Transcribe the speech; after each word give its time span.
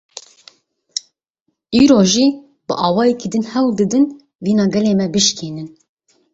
Îro 1.81 1.99
jî 2.11 2.27
bi 2.67 2.73
awayekî 2.87 3.27
din 3.33 3.45
hewl 3.51 3.69
didin 3.79 4.05
vîna 4.45 4.65
gelê 4.73 4.93
me 4.99 5.07
bişkînin. 5.13 5.67